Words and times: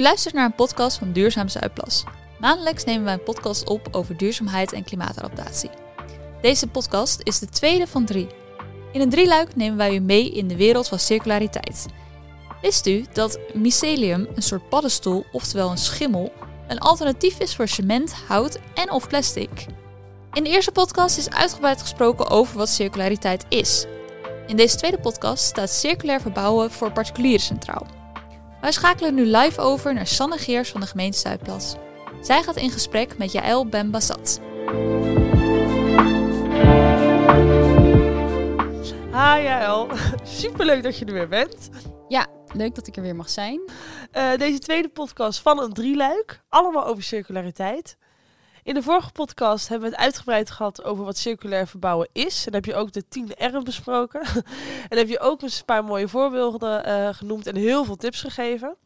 U 0.00 0.02
luistert 0.02 0.34
naar 0.34 0.44
een 0.44 0.54
podcast 0.54 0.98
van 0.98 1.12
Duurzaam 1.12 1.48
Zuidplas. 1.48 2.04
Maandelijks 2.38 2.84
nemen 2.84 3.04
wij 3.04 3.12
een 3.12 3.22
podcast 3.22 3.68
op 3.68 3.88
over 3.90 4.16
duurzaamheid 4.16 4.72
en 4.72 4.84
klimaatadaptatie. 4.84 5.70
Deze 6.42 6.66
podcast 6.66 7.20
is 7.22 7.38
de 7.38 7.46
tweede 7.46 7.86
van 7.86 8.04
drie. 8.04 8.26
In 8.92 9.00
een 9.00 9.10
drieluik 9.10 9.56
nemen 9.56 9.76
wij 9.76 9.94
u 9.94 9.98
mee 9.98 10.30
in 10.30 10.48
de 10.48 10.56
wereld 10.56 10.88
van 10.88 10.98
circulariteit. 10.98 11.86
Wist 12.62 12.86
u 12.86 13.04
dat 13.12 13.38
mycelium, 13.54 14.28
een 14.34 14.42
soort 14.42 14.68
paddenstoel, 14.68 15.24
oftewel 15.32 15.70
een 15.70 15.78
schimmel, 15.78 16.32
een 16.68 16.78
alternatief 16.78 17.38
is 17.38 17.54
voor 17.54 17.68
cement, 17.68 18.12
hout 18.28 18.58
en 18.74 18.90
of 18.90 19.08
plastic? 19.08 19.66
In 20.32 20.44
de 20.44 20.50
eerste 20.50 20.72
podcast 20.72 21.18
is 21.18 21.30
uitgebreid 21.30 21.80
gesproken 21.80 22.28
over 22.28 22.56
wat 22.56 22.68
circulariteit 22.68 23.44
is. 23.48 23.86
In 24.46 24.56
deze 24.56 24.76
tweede 24.76 24.98
podcast 24.98 25.44
staat 25.44 25.70
circulair 25.70 26.20
verbouwen 26.20 26.70
voor 26.70 26.92
particulieren 26.92 27.40
centraal. 27.40 27.99
Wij 28.60 28.72
schakelen 28.72 29.14
nu 29.14 29.26
live 29.26 29.60
over 29.60 29.94
naar 29.94 30.06
Sanne 30.06 30.38
Geers 30.38 30.70
van 30.70 30.80
de 30.80 30.86
gemeente 30.86 31.18
Zuidplas. 31.18 31.76
Zij 32.20 32.42
gaat 32.42 32.56
in 32.56 32.70
gesprek 32.70 33.18
met 33.18 33.32
Jaël 33.32 33.66
Ben 33.66 33.90
Bassat. 33.90 34.40
Hi 39.10 39.42
Jaël, 39.42 39.88
superleuk 40.40 40.82
dat 40.82 40.98
je 40.98 41.04
er 41.04 41.12
weer 41.12 41.28
bent. 41.28 41.68
Ja, 42.08 42.26
leuk 42.52 42.74
dat 42.74 42.86
ik 42.86 42.96
er 42.96 43.02
weer 43.02 43.16
mag 43.16 43.30
zijn. 43.30 43.60
Uh, 44.12 44.36
deze 44.36 44.58
tweede 44.58 44.88
podcast 44.88 45.40
van 45.40 45.60
een 45.62 45.72
drieluik, 45.72 46.42
allemaal 46.48 46.86
over 46.86 47.02
circulariteit. 47.02 47.96
In 48.70 48.76
de 48.76 48.82
vorige 48.82 49.12
podcast 49.12 49.68
hebben 49.68 49.88
we 49.88 49.94
het 49.94 50.04
uitgebreid 50.04 50.50
gehad 50.50 50.84
over 50.84 51.04
wat 51.04 51.18
circulair 51.18 51.66
verbouwen 51.66 52.08
is. 52.12 52.46
En 52.46 52.52
heb 52.52 52.64
je 52.64 52.74
ook 52.74 52.92
de 52.92 53.08
tiende 53.08 53.46
R 53.46 53.62
besproken. 53.62 54.20
en 54.88 54.98
heb 54.98 55.08
je 55.08 55.20
ook 55.20 55.42
een 55.42 55.50
paar 55.66 55.84
mooie 55.84 56.08
voorbeelden 56.08 56.88
uh, 56.88 57.08
genoemd 57.14 57.46
en 57.46 57.56
heel 57.56 57.84
veel 57.84 57.96
tips 57.96 58.20
gegeven. 58.20 58.76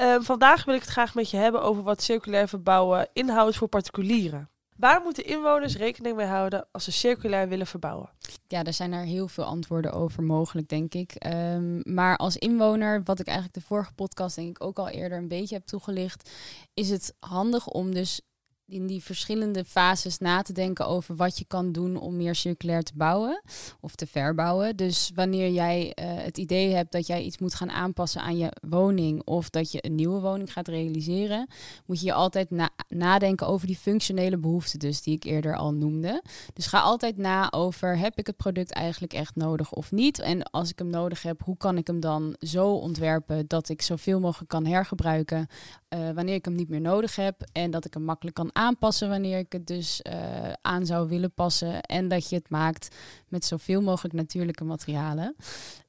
Uh, 0.00 0.16
vandaag 0.20 0.64
wil 0.64 0.74
ik 0.74 0.80
het 0.80 0.90
graag 0.90 1.14
met 1.14 1.30
je 1.30 1.36
hebben 1.36 1.62
over 1.62 1.82
wat 1.82 2.02
circulair 2.02 2.48
verbouwen 2.48 3.08
inhoudt 3.12 3.56
voor 3.56 3.68
particulieren. 3.68 4.48
Waar 4.76 5.00
moeten 5.02 5.24
inwoners 5.24 5.76
rekening 5.76 6.16
mee 6.16 6.26
houden 6.26 6.66
als 6.72 6.84
ze 6.84 6.92
circulair 6.92 7.48
willen 7.48 7.66
verbouwen? 7.66 8.10
Ja, 8.46 8.64
er 8.64 8.72
zijn 8.72 8.92
er 8.92 9.04
heel 9.04 9.28
veel 9.28 9.44
antwoorden 9.44 9.92
over 9.92 10.22
mogelijk, 10.22 10.68
denk 10.68 10.94
ik. 10.94 11.26
Um, 11.26 11.80
maar 11.84 12.16
als 12.16 12.36
inwoner, 12.36 13.02
wat 13.04 13.20
ik 13.20 13.26
eigenlijk 13.26 13.56
de 13.56 13.66
vorige 13.66 13.92
podcast 13.92 14.36
denk 14.36 14.48
ik 14.48 14.64
ook 14.64 14.78
al 14.78 14.88
eerder 14.88 15.18
een 15.18 15.28
beetje 15.28 15.54
heb 15.54 15.64
toegelicht, 15.64 16.30
is 16.74 16.90
het 16.90 17.14
handig 17.20 17.66
om 17.66 17.94
dus 17.94 18.20
in 18.68 18.86
die 18.86 19.02
verschillende 19.02 19.64
fases 19.64 20.18
na 20.18 20.42
te 20.42 20.52
denken 20.52 20.86
over 20.86 21.16
wat 21.16 21.38
je 21.38 21.44
kan 21.44 21.72
doen 21.72 21.96
om 21.96 22.16
meer 22.16 22.34
circulair 22.34 22.82
te 22.82 22.92
bouwen 22.94 23.42
of 23.80 23.94
te 23.94 24.06
verbouwen. 24.06 24.76
Dus 24.76 25.10
wanneer 25.14 25.50
jij 25.50 25.86
uh, 25.86 26.04
het 26.04 26.38
idee 26.38 26.74
hebt 26.74 26.92
dat 26.92 27.06
jij 27.06 27.22
iets 27.22 27.38
moet 27.38 27.54
gaan 27.54 27.70
aanpassen 27.70 28.20
aan 28.20 28.38
je 28.38 28.52
woning 28.68 29.22
of 29.24 29.50
dat 29.50 29.72
je 29.72 29.84
een 29.84 29.94
nieuwe 29.94 30.20
woning 30.20 30.52
gaat 30.52 30.68
realiseren, 30.68 31.48
moet 31.86 32.00
je 32.00 32.06
je 32.06 32.12
altijd 32.12 32.50
na 32.50 32.70
nadenken 32.88 33.46
over 33.46 33.66
die 33.66 33.76
functionele 33.76 34.38
behoeften 34.38 34.78
dus 34.78 35.02
die 35.02 35.14
ik 35.14 35.24
eerder 35.24 35.56
al 35.56 35.72
noemde. 35.72 36.22
Dus 36.52 36.66
ga 36.66 36.80
altijd 36.80 37.16
na 37.16 37.52
over 37.52 37.98
heb 37.98 38.18
ik 38.18 38.26
het 38.26 38.36
product 38.36 38.72
eigenlijk 38.72 39.12
echt 39.12 39.36
nodig 39.36 39.72
of 39.72 39.92
niet 39.92 40.18
en 40.18 40.42
als 40.42 40.70
ik 40.70 40.78
hem 40.78 40.90
nodig 40.90 41.22
heb, 41.22 41.42
hoe 41.44 41.56
kan 41.56 41.76
ik 41.76 41.86
hem 41.86 42.00
dan 42.00 42.36
zo 42.38 42.72
ontwerpen 42.72 43.46
dat 43.46 43.68
ik 43.68 43.82
zoveel 43.82 44.20
mogelijk 44.20 44.50
kan 44.50 44.66
hergebruiken 44.66 45.46
uh, 45.94 46.10
wanneer 46.10 46.34
ik 46.34 46.44
hem 46.44 46.54
niet 46.54 46.68
meer 46.68 46.80
nodig 46.80 47.16
heb 47.16 47.48
en 47.52 47.70
dat 47.70 47.84
ik 47.84 47.94
hem 47.94 48.02
makkelijk 48.02 48.36
kan 48.36 48.50
aanpassen 48.58 49.08
wanneer 49.08 49.38
ik 49.38 49.52
het 49.52 49.66
dus 49.66 50.00
uh, 50.02 50.52
aan 50.62 50.86
zou 50.86 51.08
willen 51.08 51.32
passen. 51.32 51.80
En 51.80 52.08
dat 52.08 52.28
je 52.28 52.36
het 52.36 52.50
maakt 52.50 52.94
met 53.28 53.44
zoveel 53.44 53.80
mogelijk 53.80 54.14
natuurlijke 54.14 54.64
materialen. 54.64 55.36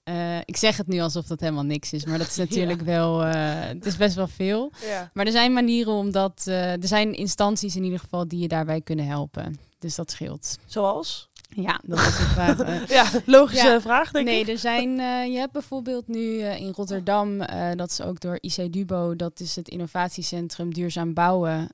Uh, 0.04 0.38
ik 0.38 0.58
zeg 0.58 0.78
het 0.78 0.88
nu 0.88 1.00
alsof 1.00 1.26
dat 1.26 1.40
helemaal 1.40 1.64
niks 1.64 1.94
is, 1.94 2.06
maar 2.06 2.18
dat 2.18 2.28
is 2.28 2.36
natuurlijk 2.48 2.80
ja. 2.80 2.86
wel, 2.86 3.26
uh, 3.26 3.32
het 3.60 3.86
is 3.86 3.98
best 3.98 4.16
wel 4.16 4.28
veel. 4.28 4.72
Ja. 4.86 5.10
Maar 5.14 5.26
er 5.26 5.32
zijn 5.32 5.54
manieren 5.54 5.94
om 5.94 6.12
dat, 6.12 6.46
er 6.46 6.88
zijn 6.88 7.14
instanties 7.14 7.76
in 7.76 7.84
ieder 7.84 8.00
geval 8.00 8.28
die 8.28 8.40
je 8.40 8.48
daarbij 8.48 8.82
kunnen 8.82 9.06
helpen. 9.06 9.60
Dus 9.80 9.96
dat 9.96 10.12
scheelt. 10.12 10.58
Zoals? 10.66 11.29
Ja, 11.56 11.80
dat 11.84 12.00
is 12.00 12.06
een 12.06 12.26
vraag. 12.26 12.60
Uh, 12.60 12.88
ja, 12.98 13.06
logische 13.26 13.68
ja, 13.68 13.82
vraag, 13.82 14.12
denk 14.12 14.26
nee, 14.26 14.40
ik. 14.40 14.46
Nee, 14.46 14.56
er 14.56 14.62
zijn, 14.62 15.00
uh, 15.00 15.34
je 15.34 15.38
hebt 15.38 15.52
bijvoorbeeld 15.52 16.08
nu 16.08 16.20
uh, 16.20 16.60
in 16.60 16.72
Rotterdam, 16.72 17.38
dat 17.76 17.90
is 17.90 18.02
ook 18.02 18.20
door 18.20 18.38
IC 18.42 18.74
Dubo, 18.74 19.16
dat 19.16 19.40
is 19.40 19.56
het 19.56 19.70
innovatiecentrum 19.70 20.74
Duurzaam 20.74 21.14
Bouwen. 21.14 21.70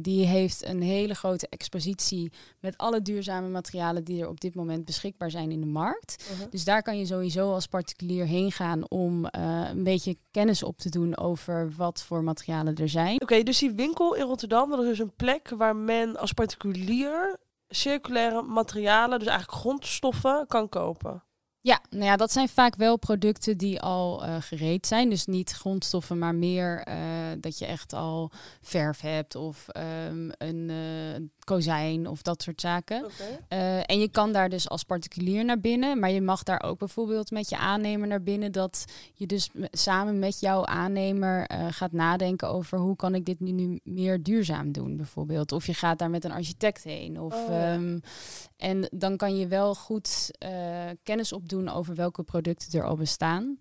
die 0.00 0.26
heeft 0.26 0.66
een 0.66 0.82
hele 0.82 1.14
grote 1.14 1.46
expositie 1.48 2.32
met 2.60 2.76
alle 2.78 3.02
duurzame 3.02 3.48
materialen 3.48 4.04
die 4.04 4.22
er 4.22 4.28
op 4.28 4.40
dit 4.40 4.54
moment 4.54 4.84
beschikbaar 4.84 5.30
zijn 5.30 5.50
in 5.50 5.60
de 5.60 5.66
markt. 5.66 6.28
Uh-huh. 6.32 6.50
Dus 6.50 6.64
daar 6.64 6.82
kan 6.82 6.98
je 6.98 7.06
sowieso 7.06 7.52
als 7.52 7.66
particulier 7.66 8.26
heen 8.26 8.52
gaan 8.52 8.90
om 8.90 9.26
een 9.30 9.84
beetje 9.84 10.16
kennis 10.30 10.62
op 10.62 10.78
te 10.78 10.88
doen 10.88 11.16
over 11.16 11.72
wat 11.76 12.02
voor 12.02 12.22
materialen 12.22 12.74
er 12.74 12.88
zijn. 12.88 13.14
Oké, 13.14 13.22
okay, 13.22 13.42
dus 13.42 13.58
die 13.58 13.72
winkel 13.72 14.14
in 14.14 14.24
Rotterdam, 14.24 14.70
dat 14.70 14.80
is 14.80 14.86
dus 14.86 14.98
een 14.98 15.14
plek 15.16 15.48
waar 15.48 15.76
men 15.76 16.16
als 16.16 16.32
particulier 16.32 17.38
circulaire 17.74 18.42
materialen, 18.42 19.18
dus 19.18 19.28
eigenlijk 19.28 19.58
grondstoffen, 19.58 20.44
kan 20.46 20.68
kopen. 20.68 21.22
Ja, 21.60 21.80
nou 21.90 22.04
ja, 22.04 22.16
dat 22.16 22.32
zijn 22.32 22.48
vaak 22.48 22.76
wel 22.76 22.96
producten 22.96 23.58
die 23.58 23.80
al 23.80 24.24
uh, 24.24 24.36
gereed 24.40 24.86
zijn. 24.86 25.10
Dus 25.10 25.26
niet 25.26 25.52
grondstoffen, 25.52 26.18
maar 26.18 26.34
meer 26.34 26.88
uh, 26.88 26.94
dat 27.38 27.58
je 27.58 27.66
echt 27.66 27.92
al 27.92 28.30
verf 28.60 29.00
hebt 29.00 29.34
of 29.34 29.66
um, 30.08 30.30
een 30.38 30.68
uh, 30.68 31.28
kozijn 31.44 32.08
of 32.08 32.22
dat 32.22 32.42
soort 32.42 32.60
zaken. 32.60 33.04
Okay. 33.04 33.80
en 33.80 33.98
je 33.98 34.08
kan 34.08 34.32
daar 34.32 34.48
dus 34.48 34.68
als 34.68 34.82
particulier 34.82 35.44
naar 35.44 35.60
binnen, 35.60 35.98
maar 35.98 36.10
je 36.10 36.20
mag 36.20 36.42
daar 36.42 36.62
ook 36.62 36.78
bijvoorbeeld 36.78 37.30
met 37.30 37.48
je 37.48 37.56
aannemer 37.56 38.08
naar 38.08 38.22
binnen. 38.22 38.52
Dat 38.52 38.84
je 39.14 39.26
dus 39.26 39.50
samen 39.70 40.18
met 40.18 40.40
jouw 40.40 40.64
aannemer 40.66 41.50
gaat 41.70 41.92
nadenken 41.92 42.48
over 42.48 42.78
hoe 42.78 42.96
kan 42.96 43.14
ik 43.14 43.24
dit 43.24 43.40
nu, 43.40 43.50
nu 43.50 43.80
meer 43.82 44.22
duurzaam 44.22 44.72
doen, 44.72 44.96
bijvoorbeeld. 44.96 45.52
Of 45.52 45.66
je 45.66 45.74
gaat 45.74 45.98
daar 45.98 46.10
met 46.10 46.24
een 46.24 46.32
architect 46.32 46.82
heen. 46.82 47.20
Of, 47.20 47.34
oh, 47.34 47.48
ja. 47.48 47.74
um, 47.74 48.00
en 48.56 48.88
dan 48.90 49.16
kan 49.16 49.36
je 49.36 49.46
wel 49.46 49.74
goed 49.74 50.30
kennis 51.02 51.32
opdoen 51.32 51.54
doen 51.54 51.68
over 51.68 51.94
welke 51.94 52.22
producten 52.22 52.80
er 52.80 52.86
al 52.86 52.96
bestaan. 52.96 53.58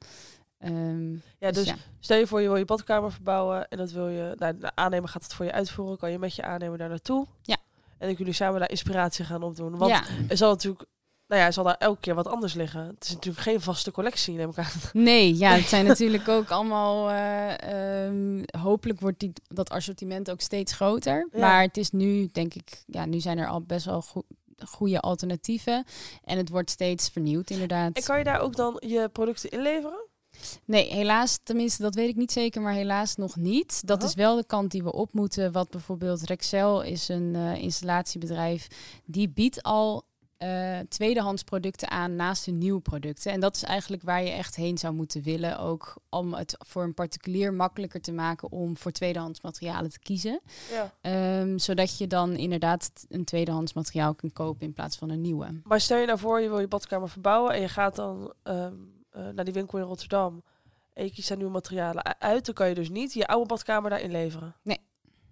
Um, 0.66 1.22
ja, 1.40 1.52
dus, 1.52 1.56
dus 1.56 1.66
ja. 1.66 1.76
stel 2.00 2.18
je 2.18 2.28
voor 2.28 2.42
je 2.42 2.48
wil 2.48 2.58
je 2.58 2.66
badkamer 2.66 3.12
verbouwen 3.12 3.68
en 3.68 3.78
dat 3.78 3.92
wil 3.92 4.08
je, 4.08 4.34
nou, 4.38 4.58
de 4.58 4.76
aannemer 4.76 5.10
gaat 5.10 5.24
het 5.24 5.34
voor 5.34 5.46
je 5.46 5.52
uitvoeren, 5.52 5.98
kan 5.98 6.12
je 6.12 6.20
met 6.20 6.36
je 6.36 6.44
aannemer 6.44 6.78
daar 6.78 6.90
naartoe. 6.90 7.28
Ja. 7.42 7.58
En 8.04 8.10
kunnen 8.10 8.34
jullie 8.34 8.34
samen 8.34 8.60
daar 8.60 8.70
inspiratie 8.70 9.26
gaan 9.26 9.44
opdoen. 9.44 9.78
Want 9.78 9.92
ja. 9.92 10.04
er 10.28 10.38
zal 10.38 10.50
natuurlijk, 10.50 10.86
nou 11.28 11.42
ja, 11.42 11.48
er 11.48 11.54
zal 11.54 11.64
daar 11.64 11.78
elke 11.78 12.00
keer 12.00 12.16
wat 12.16 12.28
anders 12.28 12.54
liggen. 12.54 12.88
Het 12.88 13.04
is 13.04 13.14
natuurlijk 13.14 13.44
geen 13.44 13.62
vaste 13.62 13.92
collectie, 13.92 14.36
neem 14.36 14.50
ik 14.50 14.58
aan. 14.58 14.66
Nee, 14.94 15.38
ja, 15.38 15.52
het 15.52 15.68
zijn 15.68 15.86
natuurlijk 15.94 16.28
ook 16.28 16.50
allemaal, 16.50 17.12
uh, 17.12 18.06
um, 18.06 18.44
hopelijk 18.60 19.00
wordt 19.00 19.20
die, 19.20 19.34
dat 19.48 19.70
assortiment 19.70 20.32
ook 20.32 20.42
steeds 20.42 20.74
groter. 20.74 21.28
Ja. 21.32 21.40
Maar 21.40 21.62
het 21.62 21.78
is 21.78 21.92
nu, 21.92 22.30
denk 22.32 22.54
ik, 22.54 22.84
ja, 22.88 23.06
nu 23.06 23.20
zijn 23.20 23.38
er 23.38 23.48
al 23.48 23.62
best 23.62 23.86
wel 23.86 24.02
goed 24.02 24.26
goede 24.66 25.00
alternatieven. 25.00 25.86
En 26.24 26.38
het 26.38 26.50
wordt 26.50 26.70
steeds 26.70 27.10
vernieuwd, 27.10 27.50
inderdaad. 27.50 27.96
En 27.96 28.04
kan 28.04 28.18
je 28.18 28.24
daar 28.24 28.40
ook 28.40 28.56
dan 28.56 28.76
je 28.80 29.10
producten 29.10 29.50
inleveren? 29.50 30.08
Nee, 30.66 30.94
helaas, 30.94 31.40
tenminste, 31.44 31.82
dat 31.82 31.96
weet 31.96 32.10
ik 32.10 32.16
niet 32.16 32.32
zeker, 32.32 32.62
maar 32.62 32.74
helaas 32.74 33.16
nog 33.16 33.36
niet. 33.36 33.88
Dat 33.88 33.98
Aha. 33.98 34.08
is 34.08 34.14
wel 34.14 34.36
de 34.36 34.46
kant 34.46 34.72
die 34.72 34.84
we 34.84 34.92
op 34.92 35.14
moeten. 35.14 35.52
Wat 35.52 35.70
bijvoorbeeld 35.70 36.22
Rexel 36.22 36.82
is 36.82 37.08
een 37.08 37.34
uh, 37.36 37.56
installatiebedrijf, 37.56 38.68
die 39.06 39.30
biedt 39.30 39.64
al 39.64 40.06
uh, 40.44 40.80
tweedehands 40.90 41.44
producten 41.44 41.90
aan 41.90 42.16
naast 42.16 42.46
hun 42.46 42.58
nieuwe 42.58 42.82
producten. 42.82 43.32
En 43.32 43.40
dat 43.40 43.56
is 43.56 43.64
eigenlijk 43.64 44.04
waar 44.04 44.24
je 44.24 44.30
echt 44.30 44.56
heen 44.56 44.78
zou 44.78 44.94
moeten 44.94 45.22
willen. 45.22 45.60
Ook 45.60 45.96
om 46.10 46.34
het 46.34 46.56
voor 46.60 46.84
een 46.84 46.94
particulier 46.94 47.54
makkelijker 47.54 48.02
te 48.02 48.12
maken 48.12 48.52
om 48.52 48.78
voor 48.78 48.92
tweedehands 48.92 49.42
materialen 49.42 49.92
te 49.92 50.00
kiezen. 50.00 50.42
Ja. 51.02 51.40
Um, 51.42 51.60
zodat 51.60 51.98
je 51.98 52.08
dan 52.08 52.36
inderdaad 52.36 52.92
een 53.10 53.24
tweedehands 53.24 53.74
materiaal 53.74 54.14
kunt 54.14 54.34
kopen 54.34 54.66
in 54.66 54.74
plaats 54.74 54.98
van 54.98 55.10
een 55.10 55.22
nieuwe. 55.22 55.62
Maar 55.64 55.82
stel 55.82 55.98
je 55.98 56.06
nou 56.06 56.20
voor, 56.20 56.42
je 56.42 56.50
wil 56.50 56.60
je 56.60 56.68
badkamer 56.68 57.10
verbouwen 57.10 57.54
en 57.54 57.62
je 57.62 57.70
gaat 57.70 57.96
dan 57.96 58.34
um, 58.44 59.03
uh, 59.18 59.28
naar 59.30 59.46
die 59.46 59.54
winkel 59.54 59.78
in 59.78 59.84
Rotterdam. 59.84 60.44
En 60.94 61.04
je 61.04 61.12
kiest 61.12 61.28
daar 61.28 61.38
nieuwe 61.38 61.52
materialen 61.52 62.20
uit. 62.22 62.46
Dan 62.46 62.56
kan 62.56 62.70
je 62.70 62.76
dus 62.76 62.90
niet 62.90 63.14
je 63.14 63.28
oude 63.28 63.48
badkamer 63.48 63.90
daar 63.90 64.02
inleveren. 64.02 64.56
Nee. 64.62 64.80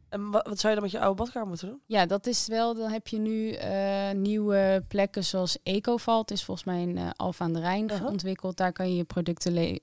En 0.09 0.31
wat, 0.31 0.47
wat 0.47 0.59
zou 0.59 0.73
je 0.73 0.79
dan 0.79 0.89
met 0.89 0.91
je 0.91 1.05
oude 1.05 1.23
badkamer 1.23 1.47
moeten 1.47 1.67
doen? 1.67 1.81
Ja, 1.85 2.05
dat 2.05 2.27
is 2.27 2.47
wel. 2.47 2.75
Dan 2.75 2.91
heb 2.91 3.07
je 3.07 3.17
nu 3.17 3.57
uh, 3.57 4.11
nieuwe 4.11 4.85
plekken 4.87 5.23
zoals 5.23 5.57
Ecovalt 5.63 6.31
is 6.31 6.43
volgens 6.43 6.65
mij 6.65 6.81
in 6.81 6.97
uh, 6.97 7.09
Alfa 7.15 7.45
aan 7.45 7.53
de 7.53 7.59
Rijn 7.59 7.89
Uh-huh. 7.91 8.07
ontwikkeld. 8.07 8.57
Daar 8.57 8.71
kan 8.71 8.89
je 8.89 8.95
je 8.95 9.03
producten 9.03 9.79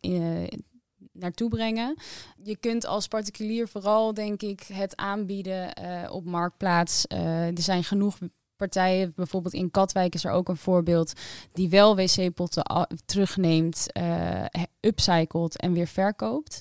naartoe 1.13 1.49
brengen. 1.49 1.97
Je 2.43 2.57
kunt 2.57 2.87
als 2.87 3.09
particulier 3.09 3.69
vooral, 3.69 4.15
denk 4.15 4.43
ik, 4.43 4.63
het 4.63 4.97
aanbieden 4.97 5.81
uh, 5.83 6.13
op 6.13 6.25
marktplaats. 6.25 7.05
Uh, 7.13 7.47
er 7.47 7.63
zijn 7.63 7.85
genoeg 7.85 8.19
partijen, 8.59 9.13
bijvoorbeeld 9.17 9.55
in 9.55 9.71
Katwijk 9.71 10.15
is 10.15 10.25
er 10.25 10.31
ook 10.31 10.49
een 10.49 10.57
voorbeeld, 10.57 11.13
die 11.53 11.69
wel 11.69 11.97
wc-potten 11.97 12.87
terugneemt, 13.05 13.87
uh, 13.93 14.45
upcycelt 14.81 15.57
en 15.57 15.73
weer 15.73 15.87
verkoopt. 15.87 16.61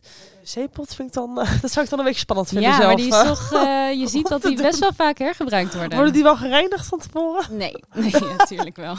Wc-pot 0.56 0.94
vind 0.96 1.08
ik 1.08 1.14
dan, 1.14 1.36
dat 1.62 1.72
zou 1.72 1.86
ik 1.86 1.90
dan 1.92 2.00
een 2.00 2.06
beetje 2.06 2.20
spannend 2.20 2.48
vinden 2.48 2.70
Ja, 2.70 2.76
zelf. 2.76 2.88
maar 2.88 2.96
die 2.96 3.08
is 3.08 3.14
eh. 3.16 3.28
toch, 3.28 3.54
eh, 3.54 3.92
je 4.00 4.08
ziet 4.16 4.28
dat 4.28 4.42
die 4.42 4.56
best 4.62 4.80
wel 4.80 4.94
vaak 4.94 5.18
hergebruikt 5.18 5.74
worden. 5.74 5.96
Worden 5.96 6.14
die 6.14 6.24
wel 6.24 6.38
gereinigd 6.38 6.88
van 6.88 7.00
tevoren? 7.00 7.46
Nee, 7.58 7.76
nee, 7.96 8.12
natuurlijk 8.38 8.76
wel. 8.76 8.96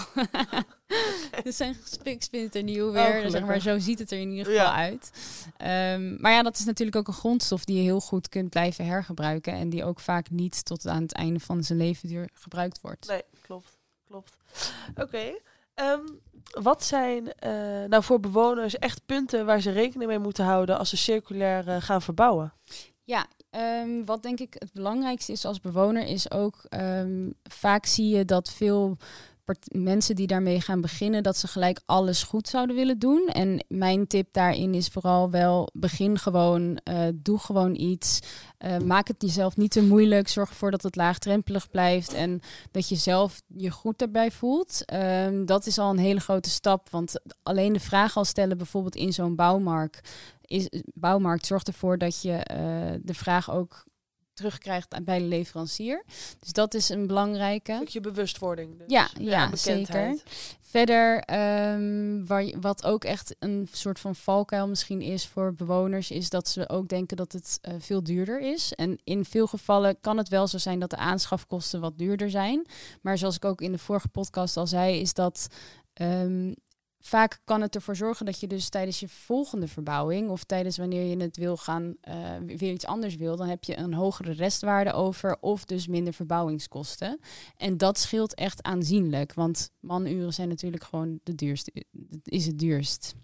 Ze 1.44 1.52
zijn 1.52 1.76
spiksplinternieuw 1.84 2.92
weer. 2.92 3.24
Oh, 3.24 3.30
zeg 3.30 3.44
maar, 3.44 3.60
zo 3.60 3.78
ziet 3.78 3.98
het 3.98 4.10
er 4.10 4.18
in 4.18 4.30
ieder 4.30 4.44
geval 4.44 4.60
Ja. 4.60 4.74
uit. 4.74 5.10
Ehm, 5.56 6.20
maar 6.20 6.32
ja, 6.32 6.42
dat 6.42 6.58
is 6.58 6.64
natuurlijk 6.64 6.96
ook 6.96 7.08
een 7.08 7.14
grondstof 7.14 7.64
die 7.64 7.76
je 7.76 7.82
heel 7.82 8.00
goed 8.00 8.28
kunt 8.28 8.50
blijven 8.50 8.86
hergebruiken. 8.86 9.52
En 9.52 9.68
die 9.68 9.84
ook 9.84 10.00
vaak 10.00 10.30
niet 10.30 10.64
tot 10.64 10.86
aan 10.86 11.02
het 11.02 11.12
einde 11.12 11.40
van 11.40 11.62
zijn 11.64 11.78
levensduur 11.78 12.28
gebruikt 12.34 12.80
wordt. 12.80 13.08
Nee, 13.08 13.22
klopt. 13.42 13.76
klopt. 14.06 14.32
Oké. 14.96 15.32
Ehm, 15.78 16.06
wat 16.60 16.84
zijn 16.84 17.32
eh, 17.32 17.52
nou 17.88 18.02
voor 18.02 18.20
bewoners 18.20 18.78
echt 18.78 19.06
punten 19.06 19.46
waar 19.46 19.60
ze 19.60 19.70
rekening 19.70 20.10
mee 20.10 20.18
moeten 20.18 20.44
houden 20.44 20.78
als 20.78 20.88
ze 20.88 20.96
circulair 20.96 21.68
eh, 21.68 21.76
gaan 21.78 22.02
verbouwen? 22.02 22.52
Ja, 23.04 23.26
ehm, 23.50 24.04
wat 24.04 24.22
denk 24.22 24.40
ik 24.40 24.54
het 24.58 24.72
belangrijkste 24.72 25.32
is 25.32 25.44
als 25.44 25.60
bewoner 25.60 26.06
is 26.06 26.30
ook 26.30 26.64
ehm, 26.68 27.30
vaak 27.42 27.86
zie 27.86 28.16
je 28.16 28.24
dat 28.24 28.50
veel 28.50 28.96
mensen 29.68 30.16
die 30.16 30.26
daarmee 30.26 30.60
gaan 30.60 30.80
beginnen, 30.80 31.22
dat 31.22 31.36
ze 31.36 31.48
gelijk 31.48 31.80
alles 31.86 32.22
goed 32.22 32.48
zouden 32.48 32.76
willen 32.76 32.98
doen. 32.98 33.26
En 33.32 33.64
mijn 33.68 34.06
tip 34.06 34.28
daarin 34.32 34.74
is 34.74 34.88
vooral 34.88 35.30
wel 35.30 35.68
begin 35.72 36.18
gewoon, 36.18 36.76
eh, 36.84 37.06
doe 37.14 37.38
gewoon 37.38 37.74
iets. 37.74 38.20
Eh, 38.58 38.78
maak 38.78 39.08
het 39.08 39.22
jezelf 39.22 39.56
niet 39.56 39.70
te 39.70 39.82
moeilijk. 39.82 40.28
Zorg 40.28 40.48
ervoor 40.48 40.70
dat 40.70 40.82
het 40.82 40.96
laagdrempelig 40.96 41.70
blijft 41.70 42.12
en 42.12 42.40
dat 42.70 42.88
je 42.88 42.96
zelf 42.96 43.42
je 43.46 43.70
goed 43.70 43.98
daarbij 43.98 44.30
voelt. 44.30 44.84
Ehm, 44.84 45.44
dat 45.44 45.66
is 45.66 45.78
al 45.78 45.90
een 45.90 45.98
hele 45.98 46.20
grote 46.20 46.50
stap, 46.50 46.90
want 46.90 47.20
alleen 47.42 47.72
de 47.72 47.80
vraag 47.80 48.16
al 48.16 48.24
stellen, 48.24 48.56
bijvoorbeeld 48.56 48.96
in 48.96 49.12
zo'n 49.12 49.34
bouwmarkt, 49.34 50.10
is, 50.48 50.68
bouwmarkt 50.94 51.46
zorgt 51.46 51.68
ervoor 51.68 51.98
dat 51.98 52.22
je 52.22 52.32
eh, 52.32 53.00
de 53.02 53.14
vraag 53.14 53.50
ook 53.50 53.84
terugkrijgt 54.38 55.04
bij 55.04 55.18
de 55.18 55.24
leverancier. 55.24 56.04
Dus 56.40 56.52
dat 56.52 56.74
is 56.74 56.88
een 56.88 57.06
belangrijke. 57.06 57.74
Stukje 57.74 58.00
bewustwording. 58.00 58.78
Dus. 58.78 58.86
Ja, 58.86 59.08
ja, 59.20 59.50
bekendheid. 59.50 60.22
Verder, 60.60 61.20
ehm, 61.20 62.24
waar, 62.26 62.44
je- 62.44 62.56
wat 62.60 62.84
ook 62.84 63.04
echt 63.04 63.36
een 63.38 63.68
soort 63.72 64.00
van 64.00 64.14
valkuil 64.14 64.68
misschien 64.68 65.00
is 65.02 65.26
voor 65.26 65.54
bewoners, 65.54 66.10
is 66.10 66.30
dat 66.30 66.48
ze 66.48 66.68
ook 66.68 66.88
denken 66.88 67.16
dat 67.16 67.32
het 67.32 67.58
eh, 67.62 67.74
veel 67.78 68.02
duurder 68.02 68.40
is. 68.40 68.72
En 68.74 68.98
in 69.04 69.24
veel 69.24 69.46
gevallen 69.46 70.00
kan 70.00 70.16
het 70.18 70.28
wel 70.28 70.46
zo 70.46 70.58
zijn 70.58 70.78
dat 70.78 70.90
de 70.90 70.96
aanschafkosten 70.96 71.80
wat 71.80 71.98
duurder 71.98 72.30
zijn. 72.30 72.66
Maar 73.02 73.18
zoals 73.18 73.36
ik 73.36 73.44
ook 73.44 73.60
in 73.60 73.72
de 73.72 73.78
vorige 73.78 74.08
podcast 74.08 74.56
al 74.56 74.66
zei, 74.66 75.00
is 75.00 75.14
dat 75.14 75.46
ehm, 75.94 76.52
vaak 77.00 77.40
kan 77.44 77.60
het 77.60 77.74
ervoor 77.74 77.96
zorgen 77.96 78.26
dat 78.26 78.40
je 78.40 78.46
dus 78.46 78.68
tijdens 78.68 79.00
je 79.00 79.08
volgende 79.08 79.68
verbouwing 79.68 80.30
of 80.30 80.44
tijdens 80.44 80.76
wanneer 80.78 81.04
je 81.04 81.16
het 81.16 81.36
wil 81.36 81.56
gaan, 81.56 81.94
eh, 82.00 82.16
weer 82.46 82.72
iets 82.72 82.86
anders 82.86 83.16
wil, 83.16 83.36
dan 83.36 83.48
heb 83.48 83.64
je 83.64 83.76
een 83.76 83.94
hogere 83.94 84.32
restwaarde 84.32 84.92
over 84.92 85.36
of 85.40 85.64
dus 85.64 85.86
minder 85.86 86.12
verbouwingskosten. 86.12 87.20
En 87.56 87.76
dat 87.76 87.98
scheelt 87.98 88.34
echt 88.34 88.62
aanzienlijk, 88.62 89.34
want 89.34 89.70
manuren 89.80 90.32
zijn 90.34 90.48
natuurlijk 90.48 90.84
gewoon 90.84 91.20
de 91.22 91.34
duurste, 91.34 91.84
is 92.22 92.46
het 92.46 92.58
duurst. 92.58 93.14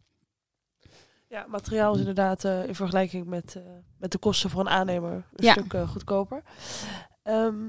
Ja, 1.28 1.46
materiaal 1.48 1.92
is 1.92 1.98
inderdaad 1.98 2.44
eh, 2.44 2.66
in 2.66 2.74
vergelijking 2.74 3.26
met, 3.26 3.56
eh, 3.56 3.62
met 3.98 4.12
de 4.12 4.18
kosten 4.18 4.50
voor 4.50 4.60
een 4.60 4.68
aannemer 4.68 5.12
een 5.12 5.44
Ja. 5.44 5.52
stuk 5.52 5.88
goedkoper. 5.88 6.42
Ehm, 7.22 7.64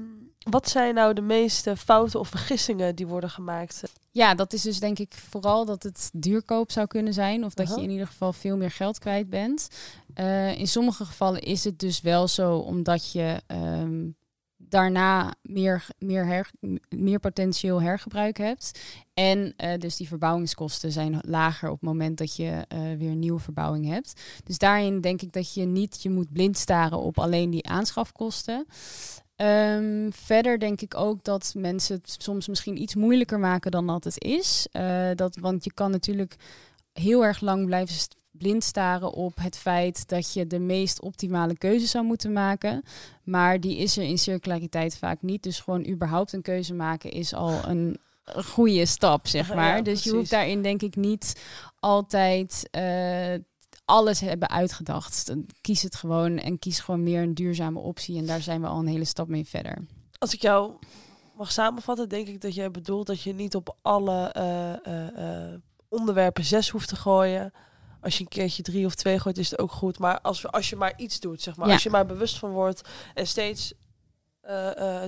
wat 0.50 0.68
zijn 0.68 0.94
nou 0.94 1.14
de 1.14 1.20
meeste 1.20 1.76
fouten 1.76 2.20
of 2.20 2.28
vergissingen 2.28 2.94
die 2.94 3.06
worden 3.06 3.30
gemaakt? 3.30 3.82
Ja, 4.10 4.34
dat 4.34 4.52
is 4.52 4.62
dus 4.62 4.80
denk 4.80 4.98
ik 4.98 5.14
vooral 5.14 5.64
dat 5.64 5.82
het 5.82 6.10
duurkoop 6.12 6.70
zou 6.70 6.86
kunnen 6.86 7.12
zijn. 7.12 7.44
Of 7.44 7.54
dat 7.54 7.74
je 7.74 7.82
in 7.82 7.90
ieder 7.90 8.06
geval 8.06 8.32
veel 8.32 8.56
meer 8.56 8.70
geld 8.70 8.98
kwijt 8.98 9.30
bent. 9.30 9.68
Eh, 10.14 10.58
in 10.58 10.68
sommige 10.68 11.04
gevallen 11.04 11.40
is 11.40 11.64
het 11.64 11.78
dus 11.78 12.00
wel 12.00 12.28
zo 12.28 12.56
omdat 12.56 13.12
je 13.12 13.42
ehm, 13.46 14.08
daarna 14.56 15.34
meer, 15.42 15.86
meer, 15.98 16.26
her, 16.26 16.50
meer 16.88 17.18
potentieel 17.18 17.82
hergebruik 17.82 18.36
hebt. 18.36 18.80
En 19.14 19.54
eh, 19.56 19.78
dus 19.78 19.96
die 19.96 20.08
verbouwingskosten 20.08 20.92
zijn 20.92 21.18
lager 21.20 21.68
op 21.68 21.80
het 21.80 21.88
moment 21.88 22.18
dat 22.18 22.36
je 22.36 22.64
eh, 22.68 22.78
weer 22.78 23.10
een 23.10 23.18
nieuwe 23.18 23.40
verbouwing 23.40 23.86
hebt. 23.86 24.20
Dus 24.44 24.58
daarin 24.58 25.00
denk 25.00 25.22
ik 25.22 25.32
dat 25.32 25.54
je 25.54 25.64
niet 25.64 26.02
je 26.02 26.10
moet 26.10 26.32
blind 26.32 26.58
staren 26.58 26.98
op 26.98 27.18
alleen 27.18 27.50
die 27.50 27.68
aanschafkosten. 27.68 28.66
Ehm, 29.36 30.10
verder 30.10 30.58
denk 30.58 30.80
ik 30.80 30.94
ook 30.94 31.24
dat 31.24 31.52
mensen 31.56 31.96
het 31.96 32.16
soms 32.18 32.48
misschien 32.48 32.82
iets 32.82 32.94
moeilijker 32.94 33.38
maken 33.38 33.70
dan 33.70 33.86
dat 33.86 34.04
het 34.04 34.22
is. 34.24 34.66
Eh, 34.70 35.10
dat, 35.14 35.36
want 35.40 35.64
je 35.64 35.72
kan 35.72 35.90
natuurlijk 35.90 36.36
heel 36.92 37.24
erg 37.24 37.40
lang 37.40 37.66
blijven 37.66 37.96
blind 38.30 38.64
staren 38.64 39.12
op 39.12 39.36
het 39.40 39.58
feit 39.58 40.08
dat 40.08 40.32
je 40.32 40.46
de 40.46 40.58
meest 40.58 41.00
optimale 41.00 41.58
keuze 41.58 41.86
zou 41.86 42.04
moeten 42.04 42.32
maken. 42.32 42.82
Maar 43.22 43.60
die 43.60 43.76
is 43.76 43.96
er 43.96 44.04
in 44.04 44.18
circulariteit 44.18 44.96
vaak 44.96 45.22
niet. 45.22 45.42
Dus 45.42 45.60
gewoon 45.60 45.86
überhaupt 45.86 46.32
een 46.32 46.42
keuze 46.42 46.74
maken 46.74 47.10
is 47.10 47.34
al 47.34 47.60
een, 47.64 47.98
goede 48.34 48.86
stap, 48.86 49.26
zeg 49.26 49.48
Ja, 49.48 49.54
maar. 49.54 49.82
dus 49.82 50.04
je 50.04 50.10
hoeft 50.10 50.30
daarin 50.30 50.62
denk 50.62 50.82
ik 50.82 50.96
niet 50.96 51.40
altijd 51.80 52.68
eh, 52.70 53.34
alles 53.86 54.20
hebben 54.20 54.50
uitgedacht. 54.50 55.26
Dan 55.26 55.46
Kies 55.60 55.82
het 55.82 55.94
gewoon 55.94 56.38
en 56.38 56.58
kies 56.58 56.80
gewoon 56.80 57.02
meer 57.02 57.22
een 57.22 57.34
duurzame 57.34 57.78
optie. 57.78 58.18
En 58.18 58.26
daar 58.26 58.40
zijn 58.40 58.60
we 58.60 58.66
al 58.66 58.78
een 58.78 58.86
hele 58.86 59.04
stap 59.04 59.28
mee 59.28 59.46
verder. 59.46 59.78
Als 60.18 60.34
ik 60.34 60.42
jou 60.42 60.72
mag 61.36 61.52
samenvatten, 61.52 62.08
denk 62.08 62.26
ik 62.28 62.40
dat 62.40 62.54
jij 62.54 62.70
bedoelt 62.70 63.06
dat 63.06 63.22
je 63.22 63.34
niet 63.34 63.54
op 63.54 63.76
alle 63.82 64.28
eh, 64.28 64.72
eh, 64.86 65.52
eh, 65.52 65.60
onderwerpen 65.88 66.44
zes 66.44 66.68
hoeft 66.68 66.88
te 66.88 66.96
gooien. 66.96 67.52
Als 68.00 68.16
je 68.16 68.22
een 68.22 68.28
keertje 68.28 68.62
drie 68.62 68.86
of 68.86 68.94
twee 68.94 69.20
gooit, 69.20 69.38
is 69.38 69.50
het 69.50 69.58
ook 69.58 69.72
goed. 69.72 69.98
Maar 69.98 70.20
als, 70.20 70.52
als 70.52 70.70
je 70.70 70.76
maar 70.76 70.92
iets 70.96 71.20
doet, 71.20 71.42
zeg 71.42 71.56
maar. 71.56 71.66
Ja. 71.66 71.72
Als 71.72 71.82
je 71.82 71.90
maar 71.90 72.06
bewust 72.06 72.38
van 72.38 72.50
wordt 72.50 72.88
en 73.14 73.26
steeds 73.26 73.72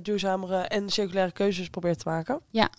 duurzamere 0.03 0.57
en 0.57 0.91
circulaire 0.91 1.33
keuzes 1.33 1.69
probeert 1.69 1.99
te 1.99 2.09
maken. 2.09 2.41
Ja. 2.51 2.71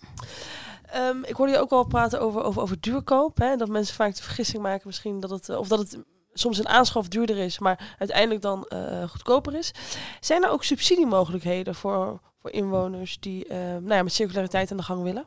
Ehm, 0.92 1.24
ik 1.24 1.34
hoorde 1.34 1.52
je 1.52 1.58
ook 1.58 1.70
al 1.70 1.84
praten 1.84 2.20
over, 2.20 2.42
over, 2.42 2.62
over 2.62 2.80
duurkoop. 2.80 3.38
Hè? 3.38 3.56
Dat 3.56 3.68
mensen 3.68 3.94
vaak 3.94 4.16
de 4.16 4.22
vergissing 4.22 4.62
maken 4.62 4.86
misschien 4.86 5.20
dat 5.20 5.30
het... 5.30 5.48
of 5.48 5.68
dat 5.68 5.78
het 5.78 5.98
soms 6.32 6.58
een 6.58 6.68
aanschaf 6.68 7.08
duurder 7.08 7.38
is, 7.38 7.58
maar 7.58 7.96
uiteindelijk 7.98 8.42
dan 8.42 8.64
eh, 8.64 9.08
goedkoper 9.08 9.54
is. 9.54 9.72
Zijn 10.20 10.42
er 10.44 10.50
ook 10.50 10.64
subsidiemogelijkheden 10.64 11.74
voor, 11.74 12.20
voor 12.40 12.50
inwoners 12.50 13.20
die 13.20 13.46
eh, 13.46 13.58
nou 13.58 13.94
ja, 13.94 14.02
met 14.02 14.12
circulariteit 14.12 14.70
aan 14.70 14.76
de 14.76 14.82
gang 14.82 15.02
willen? 15.02 15.24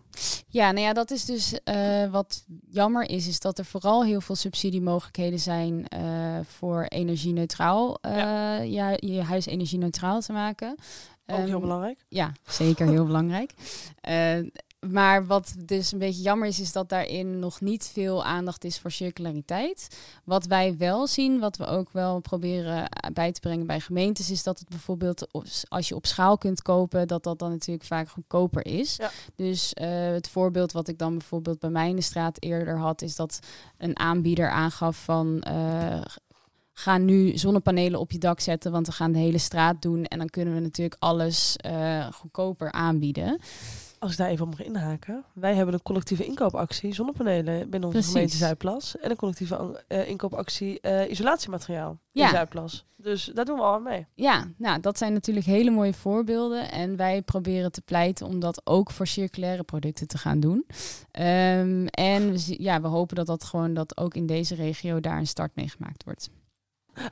Ja, 0.48 0.72
nou 0.72 0.86
ja, 0.86 0.94
dat 0.94 1.12
is 1.12 1.26
dus 1.26 1.64
eh, 1.64 2.12
wat 2.12 2.46
jammer 2.70 3.10
is, 3.10 3.28
is 3.28 3.40
dat 3.40 3.58
er 3.58 3.66
vooral 3.66 4.04
heel 4.04 4.22
veel 4.22 4.36
subsidiemogelijkheden 4.36 5.40
zijn 5.40 5.88
eh, 5.88 6.40
voor 6.48 6.84
energie-neutraal, 6.84 7.98
eh, 8.02 8.12
ja. 8.72 8.90
je 8.96 9.22
huis 9.22 9.46
energie-neutraal 9.46 10.22
te 10.22 10.32
maken. 10.32 10.70
Ook 11.26 11.38
heel 11.38 11.48
Ehm, 11.48 11.60
belangrijk. 11.60 12.06
Ja, 12.08 12.32
zeker 12.48 12.88
heel 12.88 13.06
belangrijk. 13.12 13.54
Maar 14.92 15.26
wat 15.26 15.56
dus 15.58 15.92
een 15.92 16.00
beetje 16.00 16.22
jammer 16.22 16.48
is, 16.48 16.60
is 16.60 16.72
dat 16.72 16.90
daarin 16.90 17.40
nog 17.40 17.62
niet 17.62 17.90
veel 17.94 18.24
aandacht 18.24 18.64
is 18.64 18.80
voor 18.80 18.92
circulariteit. 18.92 19.88
Wat 20.24 20.46
wij 20.46 20.78
wel 20.78 21.08
zien, 21.08 21.40
wat 21.40 21.58
we 21.58 21.66
ook 21.66 21.92
wel 21.92 22.20
proberen 22.20 22.90
bij 23.14 23.32
te 23.32 23.40
brengen 23.40 23.68
bij 23.68 23.80
gemeentes, 23.80 24.32
is 24.32 24.44
dat 24.44 24.60
het 24.60 24.70
bijvoorbeeld 24.70 25.28
als 25.68 25.88
je 25.88 25.96
op 25.96 26.06
schaal 26.06 26.38
kunt 26.38 26.62
kopen, 26.62 27.08
dat 27.08 27.24
dat 27.24 27.40
dan 27.40 27.50
natuurlijk 27.50 27.86
vaak 27.86 28.10
goedkoper 28.10 28.66
is. 28.66 28.96
Ja. 28.96 29.12
Dus 29.36 29.74
eh, 29.74 29.90
het 29.90 30.30
voorbeeld 30.30 30.72
wat 30.72 30.88
ik 30.88 30.98
dan 30.98 31.18
bijvoorbeeld 31.18 31.60
bij 31.60 31.70
mij 31.70 31.90
in 31.90 31.96
de 31.96 32.02
straat 32.02 32.38
eerder 32.40 32.78
had, 32.78 33.02
is 33.02 33.16
dat 33.16 33.40
een 33.78 34.00
aanbieder 34.00 34.50
aangaf 34.50 35.04
van 35.04 35.42
eh, 35.42 36.02
ga 36.74 36.98
nu 36.98 37.38
zonnepanelen 37.38 38.00
op 38.00 38.12
je 38.12 38.18
dak 38.18 38.40
zetten, 38.40 38.72
want 38.72 38.88
we 38.88 38.94
gaan 38.94 39.12
de 39.12 39.20
hele 39.20 39.38
straat 39.38 39.82
doen 39.82 40.06
en 40.06 40.18
dan 40.18 40.30
kunnen 40.30 40.54
we 40.54 40.60
natuurlijk 40.60 40.96
alles 41.00 41.56
eh, 41.58 42.08
goedkoper 42.12 42.72
aanbieden. 42.72 43.40
Als 44.04 44.12
ik 44.12 44.18
daar 44.18 44.30
even 44.30 44.46
op 44.46 44.58
mag 44.58 44.66
inhaken. 44.68 45.24
Wij 45.34 45.56
hebben 45.56 45.74
een 45.74 45.82
collectieve 45.82 46.26
inkoopactie 46.26 46.94
zonnepanelen 46.94 47.60
binnen 47.60 47.84
onze 47.84 47.92
Precies. 47.92 48.12
gemeente 48.12 48.36
Zuidplas. 48.38 48.98
En 48.98 49.10
een 49.10 49.16
collectieve 49.16 49.84
eh, 49.88 50.08
inkoopactie 50.10 50.82
eh, 50.82 51.10
isolatiemateriaal 51.10 52.00
Ja. 52.12 52.24
in 52.26 52.30
Zuidplas. 52.32 52.86
Dus 52.98 53.32
daar 53.34 53.46
doen 53.46 53.56
we 53.56 53.62
al 53.62 53.74
aan 53.74 53.84
mee. 53.84 54.08
Ja, 54.16 54.48
nou, 54.58 54.80
dat 54.80 54.98
zijn 54.98 55.14
natuurlijk 55.14 55.46
hele 55.46 55.72
mooie 55.72 55.94
voorbeelden. 55.94 56.72
En 56.72 56.96
wij 56.96 57.22
proberen 57.22 57.72
te 57.72 57.82
pleiten 57.82 58.28
om 58.28 58.40
dat 58.40 58.62
ook 58.64 58.92
voor 58.92 59.08
circulaire 59.08 59.64
producten 59.64 60.08
te 60.08 60.18
gaan 60.18 60.40
doen. 60.40 60.66
Ehm, 61.12 61.86
en 61.86 62.32
we, 62.32 62.56
ja, 62.64 62.82
we 62.82 62.88
hopen 62.88 63.16
dat 63.16 63.28
dat 63.28 63.44
gewoon 63.44 63.74
dat 63.74 63.98
ook 63.98 64.14
in 64.14 64.26
deze 64.26 64.56
regio 64.56 65.00
daar 65.00 65.18
een 65.18 65.28
start 65.28 65.56
mee 65.56 65.70
gemaakt 65.70 66.04
wordt. 66.04 66.30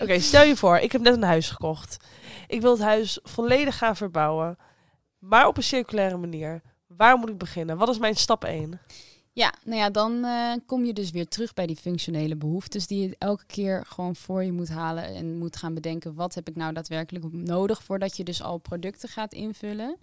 Oké, 0.01 0.19
stel 0.19 0.43
je 0.43 0.55
voor, 0.55 0.77
ik 0.77 0.91
heb 0.91 1.01
net 1.01 1.15
een 1.15 1.23
huis 1.23 1.49
gekocht. 1.49 1.97
Ik 2.47 2.61
wil 2.61 2.71
het 2.71 2.81
huis 2.81 3.19
volledig 3.23 3.77
gaan 3.77 3.95
verbouwen. 3.95 4.57
Maar 5.19 5.47
op 5.47 5.57
een 5.57 5.63
circulaire 5.63 6.17
manier. 6.17 6.61
Waar 6.97 7.17
moet 7.17 7.29
ik 7.29 7.37
beginnen? 7.37 7.77
Wat 7.77 7.89
is 7.89 7.97
mijn 7.97 8.15
stap 8.15 8.43
1? 8.43 8.79
Ja, 9.33 9.53
nou 9.63 9.77
ja, 9.77 9.89
dan 9.89 10.23
eh, 10.23 10.53
kom 10.65 10.85
je 10.85 10.93
dus 10.93 11.11
weer 11.11 11.27
terug 11.27 11.53
bij 11.53 11.67
die 11.67 11.75
functionele 11.75 12.35
behoeftes 12.35 12.87
die 12.87 13.07
je 13.07 13.15
elke 13.17 13.45
keer 13.45 13.85
gewoon 13.85 14.15
voor 14.15 14.43
je 14.43 14.51
moet 14.51 14.69
halen 14.69 15.03
en 15.03 15.37
moet 15.37 15.55
gaan 15.55 15.73
bedenken 15.73 16.15
wat 16.15 16.35
heb 16.35 16.49
ik 16.49 16.55
nou 16.55 16.73
daadwerkelijk 16.73 17.33
nodig 17.33 17.83
voordat 17.83 18.17
je 18.17 18.23
dus 18.23 18.41
al 18.41 18.57
producten 18.57 19.09
gaat 19.09 19.33
invullen. 19.33 19.97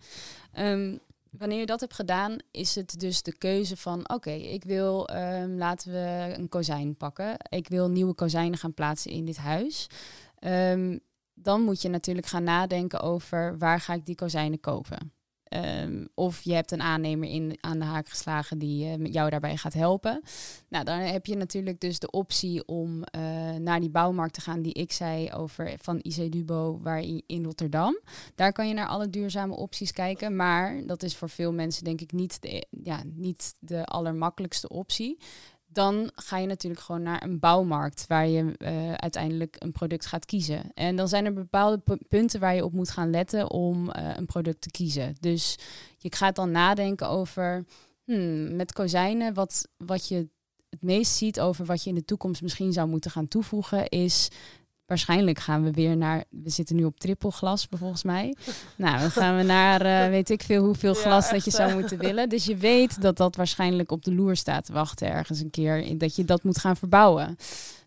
Ehm, 0.53 0.97
wanneer 1.31 1.59
je 1.59 1.67
dat 1.67 1.81
hebt 1.81 1.95
gedaan, 1.95 2.37
is 2.51 2.75
het 2.75 3.01
dus 3.01 3.23
de 3.23 3.39
keuze 3.39 3.77
van 3.77 4.11
oké, 4.11 4.31
ik 4.31 4.65
wil, 4.65 5.09
ehm, 5.09 5.57
laten 5.57 5.93
we 5.93 6.35
een 6.37 6.49
kozijn 6.49 6.97
pakken. 6.97 7.37
Ik 7.49 7.69
wil 7.69 7.89
nieuwe 7.89 8.15
kozijnen 8.15 8.59
gaan 8.59 8.75
plaatsen 8.75 9.11
in 9.11 9.25
dit 9.25 9.37
huis. 9.37 9.87
Ehm, 10.39 10.99
dan 11.35 11.63
moet 11.63 11.83
je 11.83 11.89
natuurlijk 11.89 12.27
gaan 12.27 12.45
nadenken 12.45 13.01
over 13.01 13.59
waar 13.59 13.81
ga 13.81 13.95
ik 13.95 14.07
die 14.07 14.15
kozijnen 14.15 14.61
kopen. 14.61 15.18
Ehm, 15.49 16.05
of 16.15 16.43
je 16.43 16.55
hebt 16.55 16.71
een 16.71 16.83
aannemer 16.83 17.29
in, 17.29 17.59
aan 17.61 17.79
de 17.79 17.85
haak 17.85 18.09
geslagen 18.09 18.59
die 18.59 18.99
uh, 18.99 19.13
jou 19.13 19.31
daarbij 19.31 19.57
gaat 19.57 19.73
helpen. 19.73 20.23
Nou, 20.69 20.85
dan 20.85 20.99
heb 20.99 21.27
je 21.27 21.37
natuurlijk 21.37 21.81
dus 21.81 21.99
de 21.99 22.11
optie 22.11 22.67
om 22.67 22.97
uh, 22.97 23.55
naar 23.55 23.81
die 23.81 23.91
bouwmarkt 23.91 24.35
te 24.35 24.41
gaan 24.41 24.63
die 24.63 24.73
ik 24.73 24.93
zei 24.93 25.33
over 25.33 25.75
van 25.81 25.99
IC 26.03 26.33
Dubo, 26.33 26.79
waar 26.83 27.03
in 27.27 27.45
Rotterdam. 27.45 27.99
Daar 28.35 28.53
kan 28.53 28.69
je 28.69 28.75
naar 28.75 28.89
alle 28.89 29.11
duurzame 29.11 29.57
opties 29.57 29.93
kijken. 29.93 30.37
Maar 30.37 30.87
dat 30.87 31.03
is 31.03 31.17
voor 31.17 31.29
veel 31.29 31.53
mensen 31.53 31.85
denk 31.85 32.01
ik 32.01 32.13
niet 32.13 32.43
de, 32.43 32.67
ja, 32.83 33.03
niet 33.15 33.55
de 33.61 33.85
allermakkelijkste 33.85 34.69
optie 34.69 35.19
dan 35.79 36.11
ga 36.15 36.39
je 36.39 36.47
natuurlijk 36.47 36.83
gewoon 36.83 37.03
naar 37.03 37.23
een 37.23 37.39
bouwmarkt 37.39 38.07
waar 38.07 38.27
je 38.29 38.55
uh, 38.59 38.93
uiteindelijk 38.93 39.57
een 39.59 39.73
product 39.73 40.07
gaat 40.07 40.25
kiezen. 40.25 40.73
En 40.75 40.97
dan 40.97 41.09
zijn 41.09 41.25
er 41.25 41.33
bepaalde 41.33 41.83
punten 42.09 42.41
waar 42.41 42.55
je 42.55 42.65
op 42.65 42.73
moet 42.73 42.91
gaan 42.91 43.11
letten 43.11 43.51
om 43.51 43.89
uh, 43.89 44.11
een 44.17 44.27
product 44.27 44.61
te 44.61 44.71
kiezen. 44.71 45.17
Dus 45.21 45.59
je 45.99 46.15
gaat 46.15 46.37
dan 46.37 46.51
nadenken 46.51 47.09
over 47.09 47.65
hmm, 48.05 48.57
met 48.57 48.73
kozijnen, 48.73 49.35
wat, 49.35 49.69
wat 49.77 50.09
je 50.09 50.29
het 50.71 50.83
meest 50.83 51.13
ziet 51.13 51.41
over 51.41 51.65
wat 51.65 51.83
je 51.83 51.89
in 51.89 51.97
de 51.97 52.05
toekomst 52.05 52.43
misschien 52.43 52.73
zou 52.73 52.89
moeten 52.89 53.11
gaan 53.11 53.29
toevoegen, 53.29 53.89
is 53.89 54.29
Waarschijnlijk 54.89 55.39
gaan 55.39 55.63
we 55.63 55.71
weer 55.71 55.97
naar. 55.97 56.25
We 56.31 56.51
zitten 56.51 56.77
nu 56.77 56.85
op 56.85 57.01
trippelglas, 57.01 57.67
volgens 57.71 58.03
mij. 58.03 58.35
Nou, 58.77 58.99
dan 59.01 59.11
gaan 59.11 59.37
we 59.37 59.43
naar 59.43 59.87
uh, 59.87 60.11
weet 60.11 60.31
ik 60.31 60.43
veel 60.43 60.65
hoeveel 60.65 60.95
glas 60.95 61.27
ja, 61.27 61.33
dat 61.33 61.45
je 61.45 61.51
zou 61.51 61.75
moeten 61.75 61.99
willen. 61.99 62.29
Dus 62.29 62.45
je 62.45 62.57
weet 62.57 63.03
dat 63.03 63.17
dat 63.17 63.37
waarschijnlijk 63.37 63.91
op 63.91 64.05
de 64.05 64.15
loer 64.15 64.37
staat 64.37 64.65
te 64.65 64.73
wachten 64.73 65.11
ergens 65.11 65.41
een 65.41 65.51
keer. 65.51 65.99
Dat 65.99 66.17
je 66.17 66.25
dat 66.25 66.43
moet 66.43 66.59
gaan 66.59 66.77
verbouwen. 66.77 67.37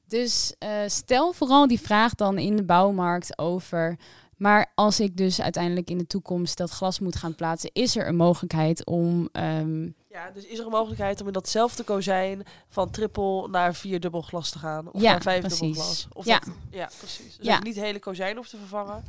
Dus 0.07 0.53
uh, 0.59 0.69
stel 0.85 1.33
vooral 1.33 1.67
die 1.67 1.79
vraag 1.79 2.15
dan 2.15 2.37
in 2.37 2.55
de 2.55 2.63
bouwmarkt 2.63 3.37
over. 3.37 3.97
Maar 4.37 4.71
als 4.75 4.99
ik 4.99 5.17
dus 5.17 5.41
uiteindelijk 5.41 5.89
in 5.89 5.97
de 5.97 6.07
toekomst 6.07 6.57
dat 6.57 6.69
glas 6.69 6.99
moet 6.99 7.15
gaan 7.15 7.35
plaatsen, 7.35 7.69
is 7.73 7.95
er 7.95 8.07
een 8.07 8.15
mogelijkheid 8.15 8.85
om. 8.85 9.29
Um, 9.31 9.95
ja, 10.11 10.31
dus 10.31 10.45
is 10.45 10.59
er 10.59 10.65
een 10.65 10.71
mogelijkheid 10.71 11.21
om 11.21 11.27
in 11.27 11.33
datzelfde 11.33 11.83
kozijn 11.83 12.43
van 12.69 12.89
triple 12.89 13.47
naar 13.47 13.75
vier 13.75 13.99
dubbel 13.99 14.21
glas 14.21 14.49
te 14.49 14.59
gaan? 14.59 14.91
Of 14.91 15.01
ja, 15.01 15.11
naar 15.11 15.21
vijf 15.21 15.39
precies. 15.39 15.59
dubbel 15.59 15.83
glas? 15.83 16.07
Of 16.13 16.25
ja. 16.25 16.39
Dat, 16.39 16.53
ja, 16.71 16.89
precies. 16.97 17.37
Dus 17.37 17.45
Ja. 17.45 17.59
niet 17.59 17.75
het 17.75 17.83
hele 17.83 17.99
kozijn 17.99 18.35
hoeft 18.35 18.49
te 18.49 18.57
vervangen. 18.57 19.03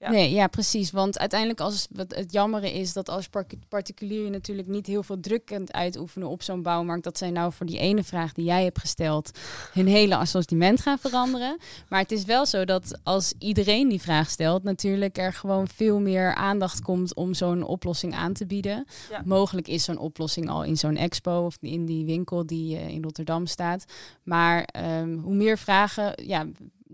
Ja. 0.00 0.10
Nee, 0.10 0.30
ja, 0.32 0.46
precies. 0.46 0.90
Want 0.90 1.18
uiteindelijk, 1.18 1.60
als 1.60 1.86
wat 1.90 2.14
het 2.14 2.32
jammere 2.32 2.72
is 2.72 2.92
dat 2.92 3.08
als 3.08 3.28
par- 3.28 3.46
particulier 3.68 4.24
je 4.24 4.30
natuurlijk 4.30 4.68
niet 4.68 4.86
heel 4.86 5.02
veel 5.02 5.20
druk 5.20 5.44
kunt 5.44 5.72
uitoefenen 5.72 6.28
op 6.28 6.42
zo'n 6.42 6.62
bouwmarkt, 6.62 7.04
dat 7.04 7.18
zij 7.18 7.30
nou 7.30 7.52
voor 7.52 7.66
die 7.66 7.78
ene 7.78 8.02
vraag 8.02 8.32
die 8.32 8.44
jij 8.44 8.64
hebt 8.64 8.78
gesteld 8.78 9.30
hun 9.72 9.86
hele 9.86 10.16
assortiment 10.16 10.80
gaan 10.80 10.98
veranderen. 10.98 11.58
Maar 11.88 12.00
het 12.00 12.12
is 12.12 12.24
wel 12.24 12.46
zo 12.46 12.64
dat 12.64 12.98
als 13.02 13.32
iedereen 13.38 13.88
die 13.88 14.00
vraag 14.00 14.30
stelt, 14.30 14.62
natuurlijk 14.62 15.18
er 15.18 15.32
gewoon 15.32 15.68
veel 15.68 16.00
meer 16.00 16.34
aandacht 16.34 16.82
komt 16.82 17.14
om 17.14 17.34
zo'n 17.34 17.62
oplossing 17.62 18.14
aan 18.14 18.32
te 18.32 18.46
bieden. 18.46 18.86
Ja. 19.10 19.22
Mogelijk 19.24 19.68
is 19.68 19.84
zo'n 19.84 19.98
oplossing 19.98 20.48
al 20.48 20.64
in 20.64 20.76
zo'n 20.76 20.96
expo 20.96 21.44
of 21.44 21.56
in 21.60 21.86
die 21.86 22.04
winkel 22.04 22.46
die 22.46 22.76
eh, 22.76 22.88
in 22.88 23.02
Rotterdam 23.02 23.46
staat. 23.46 23.84
Maar 24.22 24.62
ehm, 24.62 25.18
hoe 25.18 25.34
meer 25.34 25.58
vragen, 25.58 26.12
ja, 26.26 26.46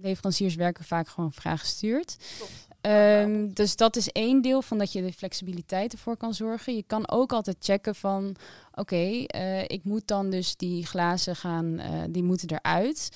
leveranciers 0.03 0.55
werken 0.55 0.85
vaak 0.85 1.09
gewoon 1.09 1.33
vraaggestuurd. 1.33 2.17
Klopt. 2.37 2.66
Ehm, 2.87 3.49
dus 3.53 3.77
dat 3.77 3.97
is 3.97 4.09
één 4.09 4.43
deel 4.43 4.63
van 4.63 4.79
dat 4.79 4.93
je 4.93 5.03
de 5.03 5.13
flexibiliteit 5.13 5.93
ervoor 5.93 6.17
kan 6.17 6.35
zorgen. 6.35 6.77
Je 6.77 6.83
kan 6.83 7.09
ook 7.11 7.33
altijd 7.33 7.57
checken 7.61 7.95
van, 7.95 8.37
oké, 8.75 9.25
eh, 9.27 9.63
ik 9.63 9.85
moet 9.85 10.07
dan 10.07 10.31
dus 10.31 10.57
die 10.57 10.87
glazen 10.87 11.37
gaan, 11.37 11.79
eh, 11.79 12.03
die 12.11 12.23
moeten 12.23 12.51
eruit. 12.51 13.11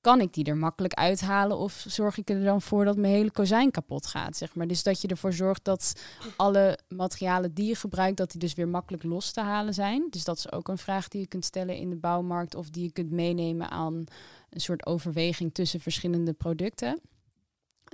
Kan 0.00 0.20
ik 0.20 0.32
die 0.32 0.44
er 0.44 0.56
makkelijk 0.56 0.94
uithalen 0.94 1.58
of 1.58 1.84
zorg 1.88 2.18
ik 2.18 2.30
er 2.30 2.44
dan 2.44 2.62
voor 2.62 2.84
dat 2.84 2.96
mijn 2.96 3.12
hele 3.12 3.30
kozijn 3.30 3.70
kapot 3.70 4.06
gaat, 4.06 4.36
zeg 4.36 4.54
maar. 4.54 4.66
Dus 4.66 4.82
dat 4.82 5.00
je 5.00 5.08
ervoor 5.08 5.32
zorgt 5.32 5.64
dat 5.64 5.92
alle 6.36 6.78
materialen 6.88 7.54
die 7.54 7.66
je 7.66 7.74
gebruikt, 7.74 8.16
dat 8.16 8.30
die 8.30 8.40
dus 8.40 8.54
weer 8.54 8.68
makkelijk 8.68 9.02
los 9.02 9.32
te 9.32 9.40
halen 9.40 9.74
zijn. 9.74 10.06
Dus 10.10 10.24
dat 10.24 10.38
is 10.38 10.52
ook 10.52 10.68
een 10.68 10.78
vraag 10.78 11.08
die 11.08 11.20
je 11.20 11.26
kunt 11.26 11.44
stellen 11.44 11.76
in 11.76 11.90
de 11.90 11.96
bouwmarkt 11.96 12.54
of 12.54 12.70
die 12.70 12.82
je 12.82 12.92
kunt 12.92 13.10
meenemen 13.10 13.70
aan 13.70 14.04
een 14.50 14.60
soort 14.60 14.86
overweging 14.86 15.54
tussen 15.54 15.80
verschillende 15.80 16.32
producten. 16.32 17.00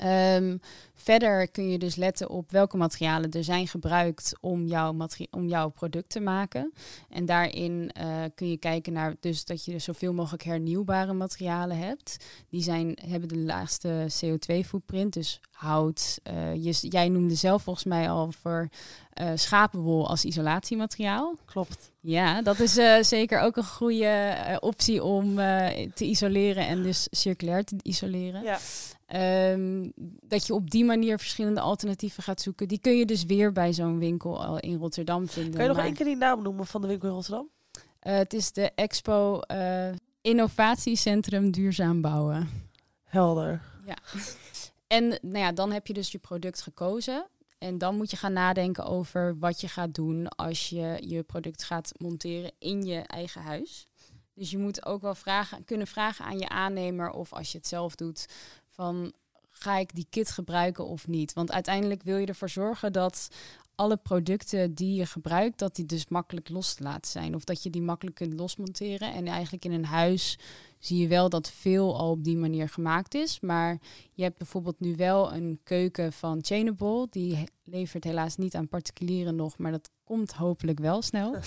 Ehm, 0.01 0.57
verder 0.95 1.51
kun 1.51 1.71
je 1.71 1.79
dus 1.79 1.95
letten 1.95 2.31
op 2.31 2.51
welke 2.51 2.77
materialen 2.77 3.31
er 3.31 3.45
zijn 3.45 3.69
gebruikt 3.69 4.33
om 4.41 4.67
jouw, 4.67 4.97
om 5.31 5.49
jouw 5.49 5.69
product 5.69 6.11
te 6.11 6.21
maken. 6.21 6.73
En 7.09 7.27
daarin 7.27 7.91
eh, 7.93 8.23
kun 8.35 8.51
je 8.51 8.57
kijken 8.57 8.93
naar 8.93 9.15
dus 9.21 9.45
dat 9.45 9.65
je 9.65 9.79
zoveel 9.79 10.13
mogelijk 10.13 10.43
hernieuwbare 10.43 11.13
materialen 11.13 11.79
hebt. 11.79 12.17
Die 12.49 12.63
zijn, 12.63 12.99
hebben 13.07 13.29
de 13.29 13.39
laagste 13.39 14.07
CO2-footprint, 14.25 15.13
dus 15.13 15.41
hout. 15.51 16.19
eh, 16.23 16.55
je, 16.55 16.89
jij 16.89 17.09
noemde 17.09 17.35
zelf 17.35 17.63
volgens 17.63 17.85
mij 17.85 18.11
al 18.11 18.33
voor 18.33 18.69
eh, 19.13 19.31
schapenwol 19.35 20.09
als 20.09 20.25
isolatiemateriaal. 20.25 21.35
Klopt. 21.45 21.93
Ja, 22.01 22.43
dat 22.43 22.61
is 22.61 22.75
zeker 23.09 23.41
ook 23.41 23.57
een 23.57 23.65
goede 23.65 24.37
optie 24.61 25.03
om 25.03 25.35
te 25.95 26.05
isoleren 26.05 26.67
en 26.67 26.83
dus 26.83 27.09
circulair 27.11 27.65
te 27.65 27.77
isoleren. 27.83 28.43
Ja. 28.43 28.59
Ehm, 29.11 29.91
dat 30.23 30.47
je 30.47 30.55
op 30.55 30.71
die 30.71 30.85
manier 30.85 31.19
verschillende 31.19 31.61
alternatieven 31.61 32.23
gaat 32.23 32.41
zoeken. 32.41 32.69
Die 32.69 32.79
kun 32.79 32.97
je 32.97 33.07
dus 33.07 33.25
weer 33.25 33.53
bij 33.53 33.73
zo'n 33.73 33.99
winkel 33.99 34.45
al 34.45 34.59
in 34.59 34.77
Rotterdam 34.77 35.29
vinden. 35.29 35.53
Kan 35.55 35.63
je 35.63 35.69
nog 35.69 35.79
één 35.79 35.95
keer 35.95 36.07
die 36.07 36.17
naam 36.17 36.43
noemen 36.43 36.67
van 36.67 36.81
de 36.81 36.87
winkel 36.87 37.09
in 37.09 37.15
Rotterdam? 37.15 37.49
eh, 38.01 38.15
het 38.15 38.33
is 38.33 38.53
de 38.53 38.73
Expo 38.75 39.41
eh, 39.41 39.91
Innovatiecentrum 40.21 41.51
Duurzaam 41.51 42.01
Bouwen. 42.01 42.49
Helder. 43.05 43.63
En 44.87 45.09
nou 45.09 45.39
ja, 45.39 45.53
dan 45.53 45.73
heb 45.73 45.87
je 45.87 45.93
dus 45.93 46.13
je 46.13 46.19
product 46.19 46.63
gekozen. 46.63 47.27
En 47.59 47.79
dan 47.79 47.97
moet 47.97 48.11
je 48.11 48.17
gaan 48.17 48.33
nadenken 48.33 48.85
over 48.85 49.39
wat 49.39 49.61
je 49.61 49.69
gaat 49.69 49.95
doen 49.95 50.29
als 50.29 50.69
je 50.69 51.03
je 51.07 51.23
product 51.23 51.65
gaat 51.65 51.93
monteren 51.99 52.53
in 52.59 52.83
je 52.83 52.99
eigen 52.99 53.43
huis. 53.43 53.87
Dus 54.35 54.51
je 54.51 54.59
moet 54.59 54.87
ook 54.87 55.03
wel 55.03 55.15
vragen, 55.15 55.65
kunnen 55.65 55.87
vragen 55.87 56.25
aan 56.25 56.39
je 56.39 56.49
aannemer 56.49 57.11
of 57.11 57.33
als 57.33 57.53
je 57.53 57.59
het 57.59 57.67
zelf 57.67 57.95
doet 57.95 58.27
van 58.81 59.13
ga 59.51 59.77
ik 59.77 59.95
die 59.95 60.07
kit 60.11 60.31
gebruiken 60.31 60.87
of 60.87 61.07
niet? 61.07 61.33
Want 61.33 61.53
uiteindelijk 61.53 62.03
wil 62.03 62.17
je 62.17 62.27
ervoor 62.27 62.49
zorgen 62.49 62.93
dat 62.93 63.29
alle 63.75 63.97
producten 63.97 64.75
die 64.75 64.95
je 64.95 65.07
gebruikt, 65.07 65.59
dat 65.59 65.77
die 65.77 65.87
dus 65.87 66.09
makkelijk 66.09 66.49
los 66.49 66.75
te 66.75 66.83
laten 66.83 67.11
zijn. 67.11 67.35
Of 67.35 67.45
dat 67.45 67.63
je 67.63 67.71
die 67.71 67.83
makkelijk 67.83 68.17
kunt 68.17 68.33
losmonteren. 68.33 69.13
En 69.15 69.27
eigenlijk 69.27 69.65
in 69.65 69.73
een 69.73 69.85
huis 69.85 70.39
zie 70.79 70.99
je 70.99 71.09
wel 71.09 71.29
dat 71.29 71.51
veel 71.51 71.99
al 71.99 72.11
op 72.11 72.25
die 72.25 72.37
manier 72.37 72.69
gemaakt 72.69 73.15
is. 73.15 73.41
Maar 73.41 73.79
je 74.15 74.23
hebt 74.23 74.39
bijvoorbeeld 74.39 74.81
nu 74.81 74.97
wel 74.97 75.33
een 75.33 75.61
keuken 75.65 76.13
van 76.13 76.39
Chainable. 76.43 77.07
Die 77.11 77.45
levert 77.65 78.05
helaas 78.05 78.37
niet 78.37 78.55
aan 78.55 78.69
particulieren 78.69 79.37
nog, 79.37 79.59
maar 79.59 79.71
dat 79.73 79.91
komt 80.05 80.33
hopelijk 80.33 80.79
wel 80.79 81.03
snel. 81.03 81.37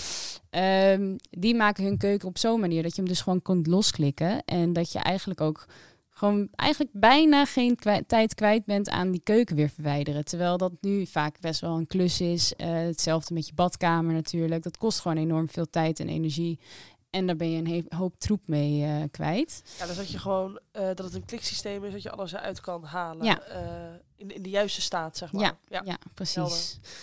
Ehm, 0.50 1.16
die 1.30 1.54
maken 1.54 1.84
hun 1.84 1.98
keuken 1.98 2.28
op 2.28 2.38
zo'n 2.38 2.60
manier 2.60 2.82
dat 2.82 2.94
je 2.94 3.00
hem 3.00 3.10
dus 3.10 3.20
gewoon 3.20 3.42
kunt 3.42 3.66
losklikken. 3.66 4.44
En 4.44 4.72
dat 4.72 4.92
je 4.92 4.98
eigenlijk 4.98 5.40
ook 5.40 5.66
gewoon 6.16 6.48
eigenlijk 6.54 6.90
bijna 6.94 7.44
geen 7.44 7.78
tijd 8.06 8.34
kwijt 8.34 8.64
bent 8.64 8.88
aan 8.90 9.10
die 9.10 9.20
keuken 9.24 9.56
weer 9.56 9.68
verwijderen. 9.68 10.24
Terwijl 10.24 10.56
dat 10.56 10.72
nu 10.80 11.06
vaak 11.06 11.40
best 11.40 11.60
wel 11.60 11.76
een 11.76 11.86
klus 11.86 12.20
is. 12.20 12.54
Eh, 12.54 12.72
hetzelfde 12.72 13.34
met 13.34 13.46
je 13.46 13.54
badkamer 13.54 14.12
natuurlijk. 14.12 14.62
Dat 14.62 14.78
kost 14.78 15.00
gewoon 15.00 15.16
enorm 15.16 15.48
veel 15.48 15.70
tijd 15.70 16.00
en 16.00 16.08
energie. 16.08 16.58
En 17.14 17.26
daar 17.26 17.36
ben 17.36 17.50
je 17.50 17.62
een 17.62 17.86
hoop 17.98 18.14
troep 18.18 18.40
mee 18.44 18.84
eh, 18.84 19.02
kwijt. 19.10 19.62
Ja, 19.78 19.86
dus 19.86 19.96
dat 19.96 20.10
je 20.10 20.18
gewoon 20.18 20.58
eh, 20.72 20.86
dat 20.86 20.98
het 20.98 21.14
een 21.14 21.24
kliksysteem 21.24 21.84
is, 21.84 21.92
dat 21.92 22.02
je 22.02 22.10
alles 22.10 22.32
eruit 22.32 22.60
kan 22.60 22.84
halen. 22.84 23.24
Ja. 23.24 23.40
eh, 23.40 23.94
in, 24.16 24.30
in 24.34 24.42
de 24.42 24.50
juiste 24.50 24.80
staat, 24.80 25.16
zeg 25.16 25.32
maar. 25.32 25.42
Ja, 25.42 25.56
ja. 25.68 25.82
Ja, 25.84 25.96
precies. 26.14 26.34
helder. 26.34 26.58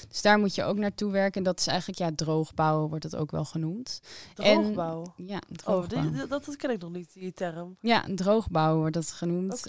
Dus 0.10 0.22
daar 0.22 0.40
moet 0.40 0.56
je 0.56 0.64
ook 0.64 0.78
naartoe 0.78 1.12
werken. 1.12 1.34
En 1.38 1.44
dat 1.44 1.60
is 1.60 1.68
eigenlijk, 1.68 2.00
ja, 2.00 2.12
droogbouwen 2.16 2.90
wordt 2.90 3.04
het 3.04 3.16
ook 3.16 3.32
wel 3.32 3.46
genoemd. 3.46 4.02
Droogbouw. 4.34 5.14
Ja, 5.18 5.36
Oh, 5.36 5.56
droogbouw. 5.56 6.02
die- 6.12 6.28
dat, 6.28 6.46
dat 6.46 6.56
ken 6.56 6.70
ik 6.70 6.82
nog 6.82 6.92
niet, 6.92 7.14
die 7.14 7.34
term. 7.34 7.78
Ja, 7.82 8.06
droogbouw 8.16 8.78
wordt 8.78 8.94
dat 8.94 9.12
genoemd. 9.12 9.66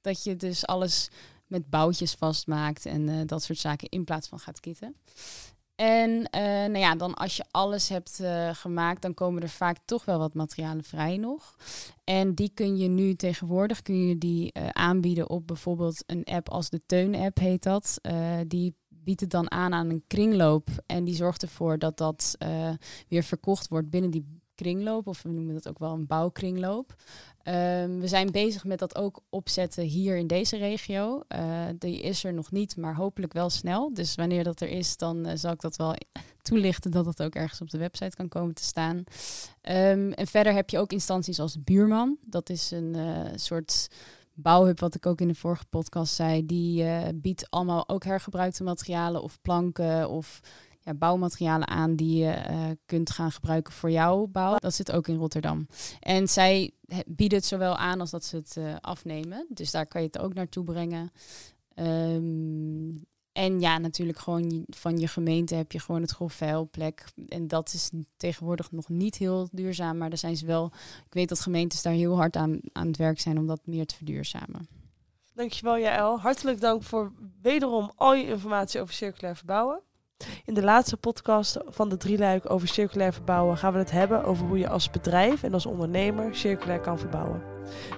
Dat 0.00 0.22
je 0.24 0.36
dus 0.36 0.66
alles 0.66 1.08
met 1.46 1.70
boutjes 1.70 2.12
vastmaakt 2.12 2.86
en 2.86 3.26
dat 3.26 3.42
soort 3.42 3.58
zaken 3.58 3.88
in 3.88 4.04
plaats 4.04 4.28
van 4.28 4.38
gaat 4.38 4.60
kitten. 4.60 4.94
En 5.82 6.30
eh, 6.30 6.42
nou 6.42 6.78
ja, 6.78 6.94
dan 6.94 7.14
als 7.14 7.36
je 7.36 7.44
alles 7.50 7.88
hebt 7.88 8.20
eh, 8.20 8.48
gemaakt, 8.52 9.02
dan 9.02 9.14
komen 9.14 9.42
er 9.42 9.48
vaak 9.48 9.76
toch 9.84 10.04
wel 10.04 10.18
wat 10.18 10.34
materialen 10.34 10.84
vrij 10.84 11.16
nog. 11.16 11.56
En 12.04 12.34
die 12.34 12.50
kun 12.54 12.76
je 12.76 12.88
nu 12.88 13.14
tegenwoordig 13.14 13.82
kun 13.82 14.08
je 14.08 14.18
die 14.18 14.52
eh, 14.52 14.68
aanbieden 14.68 15.30
op 15.30 15.46
bijvoorbeeld 15.46 16.04
een 16.06 16.24
app 16.24 16.48
als 16.48 16.70
de 16.70 16.80
Teun-app 16.86 17.38
heet 17.38 17.62
dat. 17.62 18.00
Die 18.46 18.76
biedt 18.88 19.20
het 19.20 19.30
dan 19.30 19.50
aan 19.50 19.74
aan 19.74 19.90
een 19.90 20.04
kringloop 20.06 20.68
en 20.86 21.04
die 21.04 21.14
zorgt 21.14 21.42
ervoor 21.42 21.78
dat 21.78 21.98
dat 21.98 22.36
weer 23.08 23.22
verkocht 23.22 23.68
wordt 23.68 23.90
binnen 23.90 24.10
die 24.10 24.41
kringloop. 24.54 25.06
Of 25.06 25.22
we 25.22 25.30
noemen 25.30 25.54
dat 25.54 25.68
ook 25.68 25.78
wel 25.78 25.92
een 25.92 26.06
bouwkringloop. 26.06 26.94
Ehm, 27.42 27.98
we 27.98 28.08
zijn 28.08 28.30
bezig 28.30 28.64
met 28.64 28.78
dat 28.78 28.96
ook 28.96 29.20
opzetten 29.30 29.84
hier 29.84 30.16
in 30.16 30.26
deze 30.26 30.56
regio. 30.56 31.22
Eh, 31.28 31.66
die 31.78 32.00
is 32.00 32.24
er 32.24 32.32
nog 32.32 32.50
niet, 32.50 32.76
maar 32.76 32.94
hopelijk 32.94 33.32
wel 33.32 33.50
snel. 33.50 33.94
Dus 33.94 34.14
wanneer 34.14 34.44
dat 34.44 34.60
er 34.60 34.68
is, 34.68 34.96
dan 34.96 35.26
eh, 35.26 35.36
zal 35.36 35.52
ik 35.52 35.60
dat 35.60 35.76
wel 35.76 35.94
toelichten 36.42 36.90
dat 36.90 37.06
het 37.06 37.22
ook 37.22 37.34
ergens 37.34 37.60
op 37.60 37.70
de 37.70 37.78
website 37.78 38.16
kan 38.16 38.28
komen 38.28 38.54
te 38.54 38.64
staan. 38.64 39.04
Ehm, 39.60 40.10
en 40.10 40.26
verder 40.26 40.52
heb 40.52 40.70
je 40.70 40.78
ook 40.78 40.92
instanties 40.92 41.40
als 41.40 41.64
Buurman. 41.64 42.16
Dat 42.20 42.50
is 42.50 42.70
een 42.70 42.94
eh, 42.94 43.30
soort 43.34 43.88
Bouwhub, 44.34 44.80
wat 44.80 44.94
ik 44.94 45.06
ook 45.06 45.20
in 45.20 45.28
de 45.28 45.34
vorige 45.34 45.64
podcast 45.64 46.14
zei, 46.14 46.46
die 46.46 46.84
biedt 47.14 47.50
allemaal 47.50 47.88
ook 47.88 48.04
hergebruikte 48.04 48.62
materialen 48.62 49.22
of 49.22 49.40
planken 49.42 50.10
of 50.10 50.40
ja, 50.82 50.94
bouwmaterialen 50.94 51.68
aan 51.68 51.96
die 51.96 52.24
je 52.24 52.30
eh, 52.30 52.70
kunt 52.86 53.10
gaan 53.10 53.32
gebruiken 53.32 53.72
voor 53.72 53.90
jouw 53.90 54.26
bouw. 54.26 54.56
Dat 54.56 54.74
zit 54.74 54.92
ook 54.92 55.08
in 55.08 55.16
Rotterdam. 55.16 55.66
En 56.00 56.28
zij 56.28 56.70
bieden 57.06 57.38
het 57.38 57.46
zowel 57.46 57.76
aan 57.76 58.00
als 58.00 58.10
dat 58.10 58.24
ze 58.24 58.36
het 58.36 58.56
uh, 58.58 58.74
afnemen. 58.80 59.46
Dus 59.48 59.70
daar 59.70 59.86
kan 59.86 60.00
je 60.00 60.06
het 60.06 60.18
ook 60.18 60.34
naartoe 60.34 60.64
brengen. 60.64 61.12
Um, 61.74 63.04
en 63.32 63.60
ja, 63.60 63.78
natuurlijk 63.78 64.18
gewoon 64.18 64.64
van 64.68 64.98
je 64.98 65.08
gemeente 65.08 65.54
heb 65.54 65.72
je 65.72 65.80
gewoon 65.80 66.00
het 66.00 66.10
grofvuilplek. 66.10 67.04
En 67.28 67.48
dat 67.48 67.72
is 67.72 67.90
tegenwoordig 68.16 68.70
nog 68.70 68.88
niet 68.88 69.16
heel 69.16 69.48
duurzaam. 69.52 69.98
Maar 69.98 70.08
daar 70.08 70.18
zijn 70.18 70.36
ze 70.36 70.46
wel. 70.46 70.72
Ik 71.06 71.14
weet 71.14 71.28
dat 71.28 71.40
gemeentes 71.40 71.82
daar 71.82 71.92
heel 71.92 72.16
hard 72.16 72.36
aan, 72.36 72.60
aan 72.72 72.86
het 72.86 72.96
werk 72.96 73.20
zijn 73.20 73.38
om 73.38 73.46
dat 73.46 73.60
meer 73.64 73.86
te 73.86 73.94
verduurzamen. 73.94 74.68
Dankjewel, 75.34 75.78
Jaël. 75.78 76.20
Hartelijk 76.20 76.60
dank 76.60 76.82
voor 76.82 77.12
wederom 77.42 77.92
al 77.96 78.14
je 78.14 78.26
informatie 78.26 78.80
over 78.80 78.94
circulair 78.94 79.36
verbouwen. 79.36 79.82
In 80.44 80.54
de 80.54 80.62
laatste 80.62 80.96
podcast 80.96 81.58
van 81.68 81.88
de 81.88 81.96
drieluik 81.96 82.50
over 82.50 82.68
circulair 82.68 83.12
verbouwen 83.12 83.56
gaan 83.56 83.72
we 83.72 83.78
het 83.78 83.90
hebben 83.90 84.24
over 84.24 84.46
hoe 84.46 84.58
je 84.58 84.68
als 84.68 84.90
bedrijf 84.90 85.42
en 85.42 85.54
als 85.54 85.66
ondernemer 85.66 86.34
circulair 86.34 86.80
kan 86.80 86.98
verbouwen. 86.98 87.42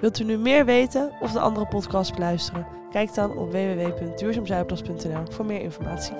Wilt 0.00 0.18
u 0.18 0.24
nu 0.24 0.38
meer 0.38 0.64
weten 0.64 1.12
of 1.20 1.32
de 1.32 1.40
andere 1.40 1.66
podcast 1.66 2.14
beluisteren? 2.14 2.66
Kijk 2.90 3.14
dan 3.14 3.38
op 3.38 3.52
www.duurzaamzuidplas.nl 3.52 5.22
voor 5.30 5.44
meer 5.44 5.60
informatie. 5.60 6.14